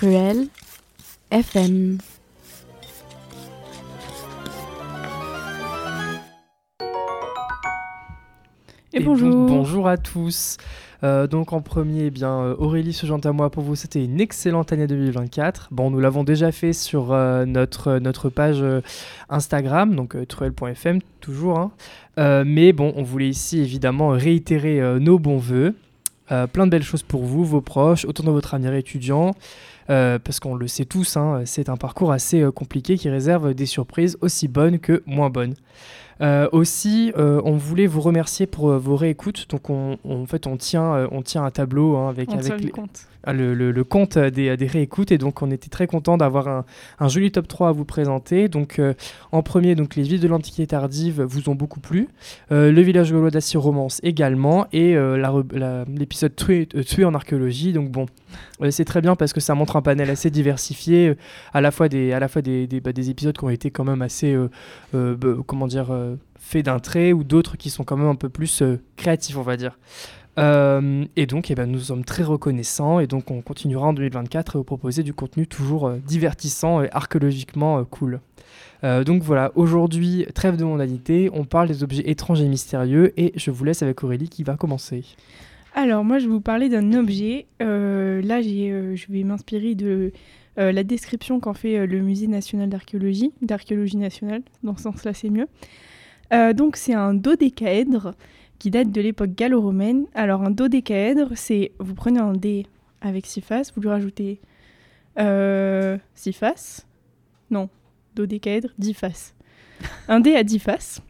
[0.00, 0.46] Cruel
[1.30, 1.98] FM.
[8.94, 9.46] Et, bonjour.
[9.46, 10.56] bonjour à tous.
[11.04, 14.02] Euh, donc en premier, eh bien euh, Aurélie se joint à moi pour vous c'était
[14.02, 15.68] une excellente année 2024.
[15.70, 18.64] Bon, nous l'avons déjà fait sur euh, notre, notre page
[19.28, 21.58] Instagram, donc truel.fm toujours.
[21.58, 22.44] Hein.
[22.46, 25.74] mais bon, on voulait ici évidemment réitérer nos bons voeux.
[26.52, 29.34] Plein de belles choses pour vous, vos proches, autant dans votre avenir étudiant.
[29.86, 34.16] parce qu'on le sait tous, hein, c'est un parcours assez compliqué qui réserve des surprises
[34.20, 35.54] aussi bonnes que moins bonnes.
[36.20, 39.48] Euh, aussi, euh, on voulait vous remercier pour euh, vos réécoutes.
[39.48, 43.06] Donc, on, en fait, on tient, on tient un tableau hein, avec, avec le compte.
[43.24, 45.12] Ah, le, compte des, réécoutes.
[45.12, 46.64] Et donc, on était très content d'avoir
[46.98, 48.48] un, joli top 3 à vous présenter.
[48.48, 48.80] Donc,
[49.32, 52.08] en premier, donc, les villes de l'Antiquité tardive vous ont beaucoup plu.
[52.50, 54.66] le village gaulois d'Assy Romance également.
[54.72, 54.96] Et
[55.88, 57.72] l'épisode tué, en archéologie.
[57.72, 58.06] Donc, bon,
[58.70, 61.14] c'est très bien parce que ça montre un panel assez diversifié,
[61.52, 63.70] à la fois des, à la fois des, des, bah, des épisodes qui ont été
[63.70, 64.36] quand même assez,
[64.92, 65.92] bah, comment dire,
[66.40, 69.42] fait d'un trait ou d'autres qui sont quand même un peu plus euh, créatifs, on
[69.42, 69.78] va dire.
[70.38, 74.56] Euh, et donc, eh ben, nous sommes très reconnaissants et donc on continuera en 2024
[74.56, 78.20] à vous proposer du contenu toujours euh, divertissant et archéologiquement cool.
[78.82, 83.50] donc voilà, aujourd'hui, trêve de mondanité, on parle des objets étranges et mystérieux et je
[83.50, 85.04] vous laisse avec Aurélie qui va commencer.
[85.74, 87.46] Alors moi, je vais vous parler d'un objet.
[87.60, 90.12] là, je vais m'inspirer de
[90.56, 95.46] la description qu'en fait le Musée national d'archéologie, d'archéologie nationale, dans ce sens-là c'est mieux.
[96.32, 98.14] Euh, donc c'est un dodécaèdre
[98.60, 100.06] qui date de l'époque gallo-romaine.
[100.14, 102.66] Alors un dodécaèdre, c'est vous prenez un dé
[103.00, 104.38] avec six faces, vous lui rajoutez
[105.18, 106.86] euh, six faces.
[107.50, 107.68] Non,
[108.14, 109.34] dodécaèdre, dix faces.
[110.08, 111.02] un dé à dix faces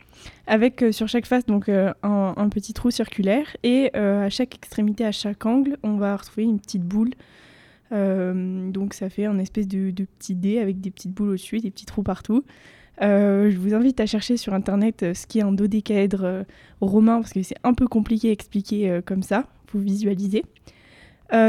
[0.46, 5.12] avec euh, sur chaque face donc un, petit trou circulaire et à chaque extrémité, à
[5.12, 7.10] chaque angle, on va retrouver une petite boule.
[7.90, 11.70] donc ça fait un espèce de, de petit dé avec des petites boules au-dessus, des
[11.70, 12.44] petits trous partout.
[13.02, 16.42] Euh, je vous invite à chercher sur internet euh, ce qui est un dodécaèdre euh,
[16.82, 20.44] romain parce que c'est un peu compliqué à expliquer comme ça, vous visualisez.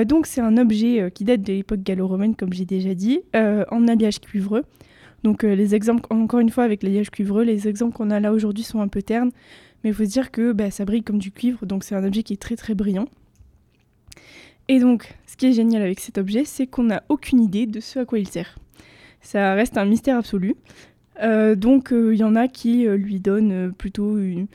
[0.06, 4.20] donc c'est un objet qui date de l'époque gallo-romaine comme j'ai déjà dit, en alliage
[4.20, 4.64] cuivreux.
[5.24, 8.64] Donc les exemples, encore une fois avec l'alliage cuivreux, les exemples qu'on a là aujourd'hui
[8.64, 9.32] sont un peu ternes,
[9.84, 12.04] mais il faut se dire que bah, ça brille comme du cuivre, donc c'est un
[12.04, 13.06] objet qui est très très brillant.
[14.68, 17.80] Et donc ce qui est génial avec cet objet, c'est qu'on n'a aucune idée de
[17.80, 18.58] ce à quoi il sert.
[19.22, 20.56] Ça reste un mystère absolu.
[21.22, 24.48] Euh, donc il euh, y en a qui euh, lui donnent plutôt une,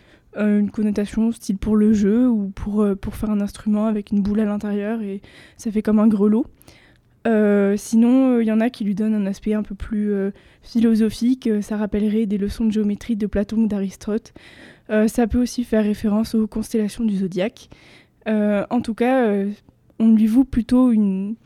[0.71, 4.45] connotation style pour le jeu ou pour, pour faire un instrument avec une boule à
[4.45, 5.23] l'intérieur et
[5.57, 6.45] ça fait comme un grelot.
[7.79, 10.13] sinon, il y en a qui lui donnent un aspect un peu plus
[10.61, 11.49] philosophique.
[11.63, 14.35] ça rappellerait des leçons de géométrie de Platon ou d'Aristote.
[14.91, 17.71] ça peut aussi faire référence aux constellations du zodiaque.
[18.27, 19.43] en tout cas,
[19.99, 21.37] on lui voue plutôt une,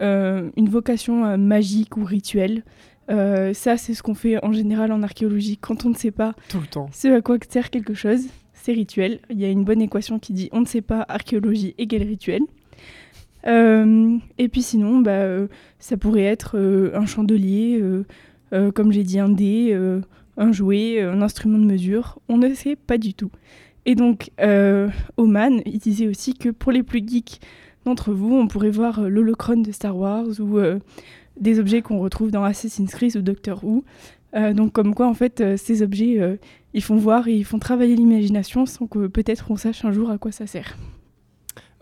[0.00, 2.62] une vocation magique ou rituelle.
[3.10, 6.34] Euh, ça, c'est ce qu'on fait en général en archéologie quand on ne sait pas
[6.48, 6.88] Tout le temps.
[6.92, 8.26] ce à quoi sert quelque chose.
[8.52, 9.20] C'est rituel.
[9.30, 12.42] Il y a une bonne équation qui dit on ne sait pas archéologie égale rituel.
[13.46, 15.48] Euh, et puis sinon, bah, euh,
[15.78, 16.58] ça pourrait être
[16.94, 17.82] un chandelier,
[18.74, 19.78] comme j'ai dit, un dé,
[20.38, 22.20] un jouet, un instrument de mesure.
[22.28, 23.30] On ne sait pas du tout.
[23.84, 24.30] Et donc,
[25.18, 27.40] Oman, il disait aussi que pour les plus geeks
[27.84, 30.58] d'entre vous, on pourrait voir l'holocron de Star Wars ou
[31.38, 33.84] des objets qu'on retrouve dans Assassin's Creed ou Doctor Who.
[34.34, 36.36] Euh, donc comme quoi en fait euh, ces objets euh,
[36.72, 40.10] ils font voir et ils font travailler l'imagination sans que peut-être on sache un jour
[40.10, 40.76] à quoi ça sert.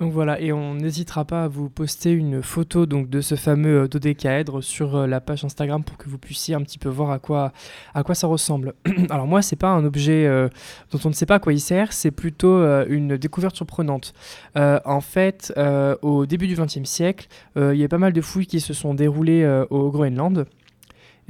[0.02, 3.86] Donc voilà, et on n'hésitera pas à vous poster une photo donc de ce fameux
[3.86, 7.52] dodécaèdre sur la page Instagram pour que vous puissiez un petit peu voir à quoi,
[7.94, 8.74] à quoi ça ressemble.
[9.10, 10.28] Alors moi, c'est pas un objet
[10.90, 14.12] dont on ne sait pas à quoi il sert, c'est plutôt une découverte surprenante.
[14.56, 15.54] en fait,
[16.02, 18.94] au début du XXe siècle, il y a pas mal de fouilles qui se sont
[18.94, 20.46] déroulées au Groenland.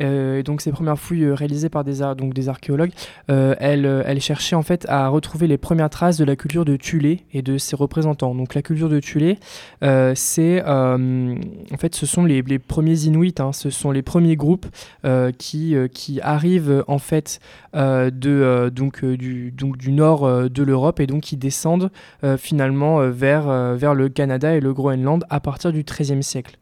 [0.01, 2.03] Euh, donc ces premières fouilles euh, réalisées par des,
[2.49, 2.93] archéologues,
[3.31, 7.25] euh, elles, cherchaient en fait à retrouver les premières traces de la culture de Thulé
[7.33, 8.35] et de ses représentants.
[8.35, 9.39] Donc la culture de Thulé,
[10.15, 13.53] c'est en fait ce sont les, premiers Inuits, hein.
[13.53, 14.67] ce sont les premiers groupes
[15.39, 15.77] qui,
[16.23, 17.41] arrivent en fait
[17.75, 21.91] de, du, nord de l'Europe et donc qui descendent
[22.39, 26.59] finalement vers, vers le Canada et le Groenland à partir du XIIIe siècle,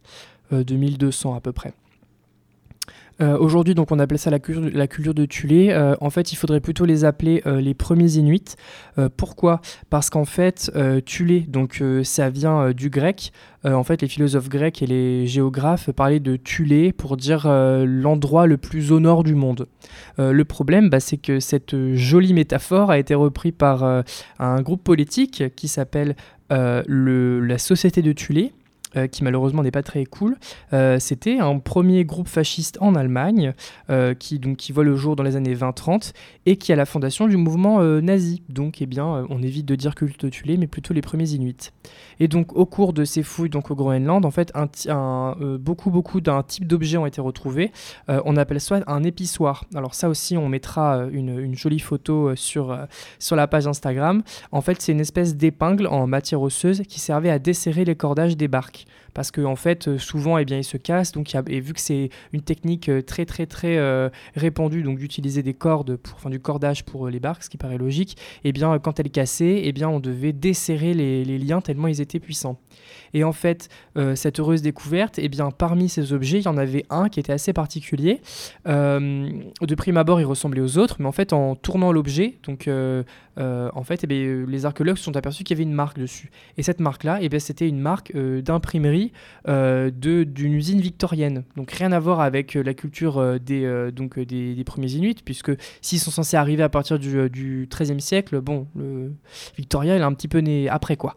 [0.52, 1.74] 2200 à peu près.
[3.20, 5.70] Euh, aujourd'hui, donc, on appelle ça la, culture de Thulé.
[5.70, 8.56] Euh, en fait, il faudrait plutôt les appeler euh, les premiers Inuits.
[9.16, 9.60] pourquoi?
[9.88, 10.70] Parce qu'en fait,
[11.04, 13.32] Thulé, donc, ça vient du grec.
[13.64, 18.56] en fait, les philosophes grecs et les géographes parlaient de Thulé pour dire l'endroit le
[18.56, 19.66] plus au nord du monde.
[20.18, 24.04] le problème, bah, c'est que cette jolie métaphore a été reprise par
[24.38, 26.14] un groupe politique qui s'appelle
[26.50, 28.52] la Société de Thulé
[28.96, 30.36] euh, qui malheureusement n'est pas très cool.
[30.72, 33.54] Euh, c'était un premier groupe fasciste en Allemagne
[33.88, 36.12] euh, qui, donc, qui voit le jour dans les années 20-30
[36.46, 38.42] et qui a la fondation du mouvement nazi.
[38.48, 41.70] Donc, eh bien, on évite de dire culte tulé, mais plutôt les premiers Inuits.
[42.18, 44.52] Et donc, au cours de ces fouilles donc, au Groenland, en fait,
[45.60, 47.70] beaucoup, beaucoup d'un type d'objets ont été retrouvés.
[48.08, 49.64] on appelle ça un épissoir.
[49.74, 52.76] Alors, ça aussi, on mettra une, une jolie photo sur,
[53.18, 54.22] sur la page Instagram.
[54.52, 58.36] En fait, c'est une espèce d'épingle en matière osseuse qui servait à desserrer les cordages
[58.36, 58.79] des barques
[59.14, 61.80] parce qu'en en fait euh, souvent eh bien ils se cassent donc et vu que
[61.80, 66.30] c'est une technique euh, très très très euh, répandue donc d'utiliser des cordes pour enfin
[66.30, 69.62] du cordage pour les barques ce qui paraît logique et eh bien quand elles cassaient
[69.64, 72.58] eh bien on devait desserrer les, liens tellement ils étaient puissants
[73.12, 73.68] et en fait,
[74.14, 77.32] cette heureuse découverte, eh bien, parmi ces objets, il y en avait un qui était
[77.32, 78.20] assez particulier.
[78.66, 83.82] de prime abord, il ressemblait aux autres, mais en fait, en tournant l'objet, donc en
[83.82, 86.30] fait, eh bien, les archéologues se sont aperçus qu'il y avait une marque dessus.
[86.56, 88.69] Et cette marque-là, eh bien, c'était une marque d'imprimerie
[89.48, 91.44] euh, d'une usine victorienne.
[91.56, 95.52] Donc rien à voir avec euh, la culture euh, des, donc, des, premiers Inuits, puisque
[95.80, 99.12] s'ils sont censés arriver à partir du, XIIIe siècle, bon, le
[99.56, 101.14] Victoria, il est un petit peu né après, quoi.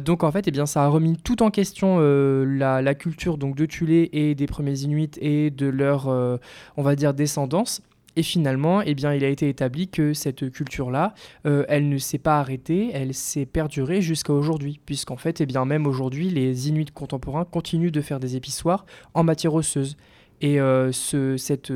[0.00, 3.56] donc en fait, eh bien, ça a remis tout en question la, la, culture donc,
[3.56, 7.82] de Tulé et des premiers Inuits et de leur, on va dire, descendance.
[8.16, 11.12] Et finalement, eh il a été établi que cette culture-là,
[11.46, 15.66] euh, elle ne s'est pas arrêtée, elle s'est perdurée jusqu'à aujourd'hui, puisqu'en fait, eh bien,
[15.66, 19.98] même aujourd'hui, les Inuits contemporains continuent de faire des épissoires en matière osseuse.
[20.40, 21.70] Et euh, euh, cet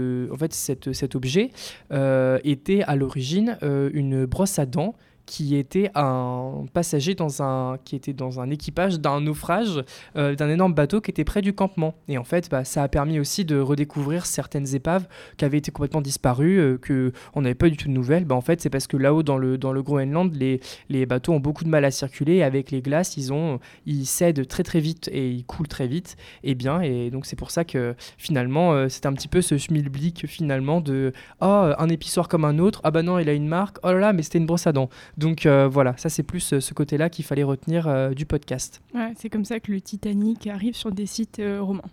[1.14, 1.50] objet
[2.44, 4.94] était à l'origine une brosse à dents
[5.30, 9.84] qui était un passager dans un, qui était dans un équipage d'un naufrage
[10.16, 11.94] euh, d'un énorme bateau qui était près du campement.
[12.08, 15.06] Et en fait, bah, ça a permis aussi de redécouvrir certaines épaves
[15.36, 18.24] qui avaient été complètement disparues, euh, que on n'avait pas du tout de nouvelles.
[18.24, 21.32] Bah, en fait, c'est parce que là-haut, dans le, dans le Groenland, les, les bateaux
[21.32, 22.42] ont beaucoup de mal à circuler.
[22.42, 26.16] Avec les glaces, ils, ont, ils cèdent très très vite et ils coulent très vite.
[26.42, 29.56] Et bien, et donc c'est pour ça que finalement, euh, c'est un petit peu ce
[29.58, 32.80] schmilblick finalement de oh, un épissoir comme un autre.
[32.82, 33.76] Ah bah non, il a une marque.
[33.84, 34.88] Oh là là, mais c'était une brosse à dents.
[35.20, 38.80] Donc euh, voilà, ça c'est plus euh, ce côté-là qu'il fallait retenir euh, du podcast.
[38.94, 41.84] Ouais, c'est comme ça que le Titanic arrive sur des sites romans.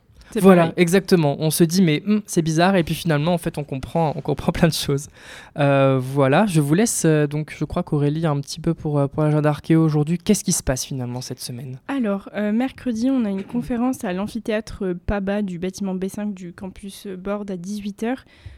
[0.42, 1.38] Voilà, exactement.
[1.40, 4.22] On se dit mais hum, c'est bizarre et puis finalement en fait on comprend, on
[4.22, 5.08] comprend plein de choses.
[5.56, 9.84] voilà, je vous laisse donc je crois qu'Aurélie un petit peu pour, pour l'agenda archéo
[9.84, 10.18] aujourd'hui.
[10.18, 11.80] Qu'est-ce qui se passe finalement cette semaine?
[11.88, 17.42] Alors mercredi on a une conférence à l'amphithéâtre Paba du bâtiment B5 du campus Bord
[17.50, 18.18] à 18h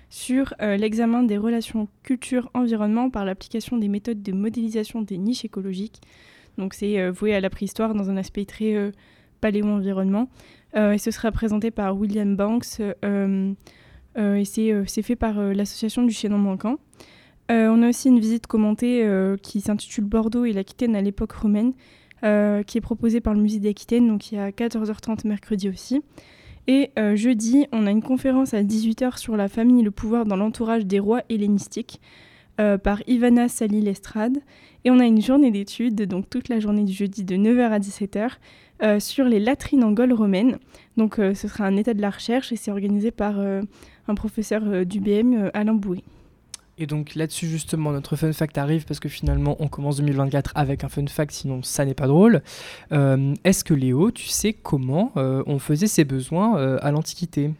[0.09, 6.01] sur euh, l'examen des relations culture-environnement par l'application des méthodes de modélisation des niches écologiques.
[6.57, 8.91] Donc c'est euh, voué à la préhistoire dans un aspect très euh,
[9.39, 10.29] paléo-environnement.
[10.75, 16.75] et ce sera présenté par William Banks et c'est fait par l'association du chaînon manquant.
[17.49, 19.07] on a aussi une visite commentée
[19.41, 21.71] qui s'intitule Bordeaux et l'Aquitaine à l'époque romaine,
[22.21, 26.01] qui est proposée par le musée d'Aquitaine, donc il y a 14h30 mercredi aussi.
[26.69, 30.27] Et euh, jeudi, on a une conférence à 18h sur la famille et le pouvoir
[30.27, 31.99] dans l'entourage des rois hellénistiques
[32.61, 34.37] euh, par Ivana Salil-Estrade.
[34.85, 37.79] Et on a une journée d'études, donc toute la journée du jeudi de 9h à
[37.79, 38.33] 17h,
[38.83, 40.59] euh, sur les latrines en Gaule romaine.
[40.95, 44.99] Donc ce sera un état de la recherche et c'est organisé par un professeur du
[44.99, 46.03] BM, Alain Bouet.
[46.81, 50.85] Et donc là-dessus justement notre fun fact arrive parce que finalement on commence 2024 avec
[50.85, 52.41] un fun fact sinon ça n'est pas drôle.
[52.93, 57.51] Euh, est-ce que Léo, tu sais comment euh, on faisait ses besoins euh, à l'Antiquité?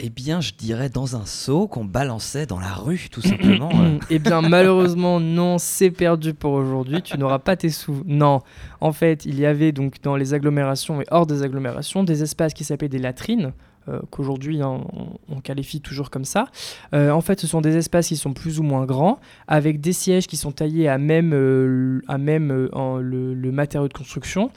[0.00, 3.68] Eh bien, je dirais dans un seau qu'on balançait dans la rue, tout simplement.
[4.10, 7.02] eh bien, malheureusement, non, c'est perdu pour aujourd'hui.
[7.02, 8.04] Tu n'auras pas tes sous.
[8.06, 8.40] Non,
[8.80, 12.54] en fait, il y avait donc dans les agglomérations et hors des agglomérations des espaces
[12.54, 13.52] qui s'appelaient des latrines.
[13.88, 14.80] Euh, qu'aujourd'hui hein,
[15.28, 16.48] on, qualifie toujours comme ça.
[16.94, 19.92] Euh, en fait, ce sont des espaces qui sont plus ou moins grands, avec des
[19.92, 24.50] sièges qui sont taillés à même, euh, à même le, matériau de construction.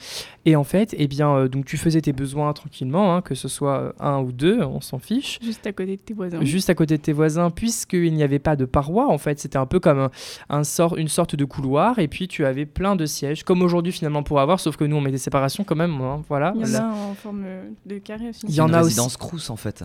[0.44, 3.94] Et en fait, eh bien, donc tu faisais tes besoins tranquillement, hein, que ce soit
[4.00, 5.38] un ou deux, on s'en fiche.
[5.40, 6.42] Juste à côté de tes voisins.
[6.42, 9.56] Juste à côté de tes voisins, puisqu'il n'y avait pas de paroi, en fait, c'était
[9.56, 10.08] un peu comme
[10.48, 13.92] un, sort, une sorte de couloir, et puis tu avais plein de sièges, comme aujourd'hui
[13.92, 16.00] finalement pour avoir, sauf que nous on met des séparations quand même.
[16.00, 16.52] Hein, voilà.
[16.56, 17.44] Il y en a en forme
[17.86, 18.46] de carré aussi.
[18.48, 19.00] Il y en a aussi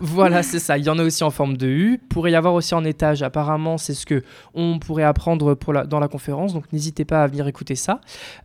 [0.02, 0.78] Voilà, c'est ça.
[0.78, 2.00] Il y en a aussi en forme de U.
[2.08, 3.22] Pourrait y avoir aussi en étage.
[3.22, 4.22] Apparemment, c'est ce que
[4.54, 6.54] on pourrait apprendre dans la conférence.
[6.54, 8.00] Donc n'hésitez pas à venir écouter ça.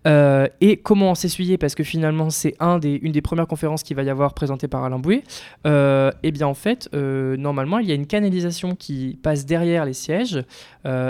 [0.08, 1.58] Euh, et comment s'essuyer?
[1.58, 4.68] Parce que finalement, c'est un des, une des premières conférences qui va y avoir présentée
[4.68, 5.24] par Alain Boué.
[5.66, 9.46] Euh, et eh bien en fait, euh, normalement, il y a une canalisation qui passe
[9.46, 10.44] derrière les sièges.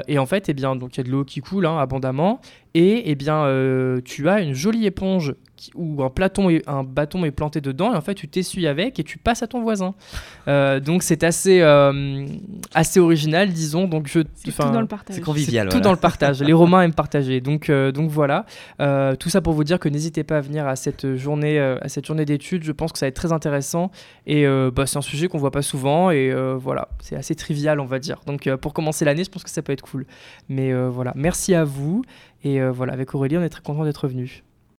[0.08, 2.40] et en fait, eh bien donc il y a de l'eau qui coule hein, abondamment.
[2.76, 3.46] Et eh bien,
[4.04, 7.94] tu as une jolie éponge qui- où un, platon est- un bâton est planté dedans
[7.94, 9.94] et en fait tu t'essuies avec et tu passes à ton voisin.
[10.48, 12.26] Euh, donc c'est assez, euh,
[12.74, 13.88] assez original, disons.
[13.88, 15.16] Donc je, C'est tout dans le partage.
[15.16, 15.68] C'est convivial.
[15.70, 16.42] c'est tout dans le partage.
[16.42, 17.40] Les Romains aiment partager.
[17.42, 18.46] Donc, euh, donc voilà.
[18.82, 21.78] Euh, tout ça pour vous dire que n'hésitez pas à venir à cette journée, euh,
[21.82, 22.64] à cette journée d'études.
[22.64, 23.92] Je pense que ça va être très intéressant.
[24.26, 26.10] Et euh, bah, c'est un sujet qu'on voit pas souvent.
[26.10, 28.20] Et euh, voilà, c'est assez trivial, on va dire.
[28.26, 30.06] Donc euh, pour commencer l'année, je pense que ça peut être cool.
[30.50, 32.02] Mais euh, voilà, merci à vous.
[32.44, 34.44] Et euh, voilà, avec Aurélie, on est très content d'être venus.